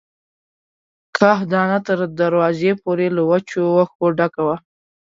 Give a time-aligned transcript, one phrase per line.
[1.17, 4.57] کاه دانه تر دروازې پورې له وچو وښو ډکه وه.